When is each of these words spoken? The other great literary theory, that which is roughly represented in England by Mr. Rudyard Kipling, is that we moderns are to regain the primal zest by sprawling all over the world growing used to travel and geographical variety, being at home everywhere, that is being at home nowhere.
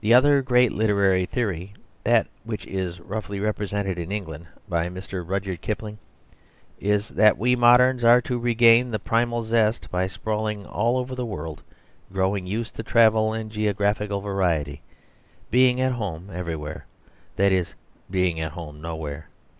The 0.00 0.12
other 0.12 0.42
great 0.42 0.72
literary 0.72 1.26
theory, 1.26 1.74
that 2.02 2.26
which 2.42 2.66
is 2.66 2.98
roughly 2.98 3.38
represented 3.38 4.00
in 4.00 4.10
England 4.10 4.48
by 4.68 4.88
Mr. 4.88 5.22
Rudyard 5.24 5.60
Kipling, 5.60 5.96
is 6.80 7.10
that 7.10 7.38
we 7.38 7.54
moderns 7.54 8.02
are 8.02 8.20
to 8.22 8.36
regain 8.36 8.90
the 8.90 8.98
primal 8.98 9.42
zest 9.44 9.92
by 9.92 10.08
sprawling 10.08 10.66
all 10.66 10.98
over 10.98 11.14
the 11.14 11.24
world 11.24 11.62
growing 12.12 12.46
used 12.48 12.74
to 12.74 12.82
travel 12.82 13.32
and 13.32 13.48
geographical 13.52 14.20
variety, 14.20 14.82
being 15.52 15.80
at 15.80 15.92
home 15.92 16.30
everywhere, 16.34 16.86
that 17.36 17.52
is 17.52 17.76
being 18.10 18.40
at 18.40 18.50
home 18.54 18.80
nowhere. 18.80 19.28